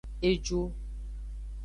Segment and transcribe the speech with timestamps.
[0.29, 0.61] Eju.